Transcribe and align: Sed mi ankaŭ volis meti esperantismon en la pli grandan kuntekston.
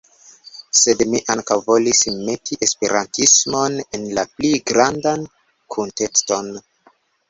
Sed 0.79 1.03
mi 1.11 1.21
ankaŭ 1.33 1.57
volis 1.67 2.01
meti 2.15 2.59
esperantismon 2.69 3.79
en 4.01 4.11
la 4.19 4.27
pli 4.35 4.53
grandan 4.75 5.31
kuntekston. 5.79 6.57